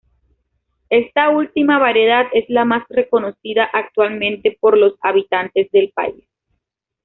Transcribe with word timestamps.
Esta 0.89 1.29
última 1.29 1.77
variedad 1.77 2.25
es 2.33 2.45
la 2.49 2.65
más 2.65 2.83
reconocida 2.89 3.65
actualmente 3.71 4.57
por 4.59 4.75
los 4.75 4.95
habitantes 5.03 5.69
del 5.69 5.91
país. 5.91 6.25